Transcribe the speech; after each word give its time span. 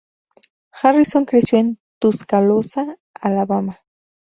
Harrison 0.71 1.25
creció 1.25 1.59
en 1.59 1.79
Tuscaloosa, 2.01 2.97
Alabama. 3.13 3.81